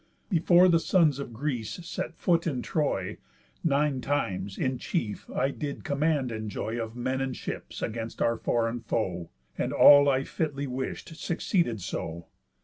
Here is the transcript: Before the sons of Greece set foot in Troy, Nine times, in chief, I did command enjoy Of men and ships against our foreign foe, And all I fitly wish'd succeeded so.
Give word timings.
Before 0.29 0.67
the 0.67 0.79
sons 0.79 1.19
of 1.19 1.31
Greece 1.31 1.73
set 1.83 2.15
foot 2.15 2.47
in 2.47 2.63
Troy, 2.63 3.17
Nine 3.63 4.01
times, 4.01 4.57
in 4.57 4.79
chief, 4.79 5.29
I 5.29 5.51
did 5.51 5.83
command 5.83 6.31
enjoy 6.31 6.81
Of 6.83 6.95
men 6.95 7.21
and 7.21 7.37
ships 7.37 7.83
against 7.83 8.19
our 8.19 8.35
foreign 8.35 8.79
foe, 8.79 9.29
And 9.59 9.71
all 9.71 10.09
I 10.09 10.23
fitly 10.23 10.65
wish'd 10.65 11.15
succeeded 11.15 11.81
so. 11.81 12.25